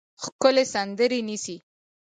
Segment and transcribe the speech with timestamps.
[0.23, 1.55] ښکلې سندرې نیسي